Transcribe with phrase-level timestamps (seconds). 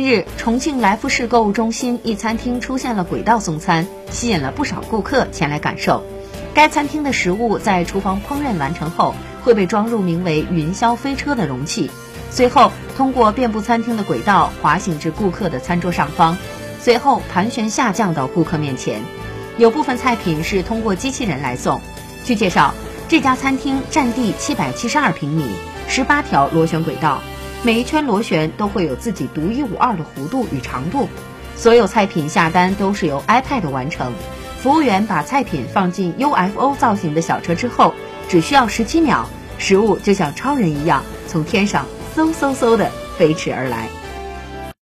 [0.00, 6.02] 近日，重庆来福士购物中心一餐厅出现了轨道送餐，吸引了不少顾客前来感受。
[6.54, 11.90] 该餐厅的食物在厨房烹饪完成后，会被装入名为“云霄飞车”的容器，
[12.30, 16.38] 随后通过遍布餐厅的轨道滑行至顾客的餐桌上方，
[16.80, 19.02] 随后盘旋下降到顾客面前。
[19.58, 21.78] 有部分菜品是通过机器人来送。
[22.24, 22.72] 据介绍，
[23.06, 25.44] 这家餐厅占地七百七十二平米，
[25.88, 27.20] 十八条螺旋轨道。
[27.62, 31.10] 每一圈螺旋都会有自己独一无二的弧度与长度，
[31.56, 34.14] 所有菜品下单都是由 iPad 完成。
[34.62, 37.94] 服务员把菜品放进 UFO 造型的小车之后，
[38.30, 39.26] 只需要十七秒，
[39.58, 41.84] 食物就像超人一样从天上
[42.16, 43.90] 嗖嗖嗖的飞驰而来。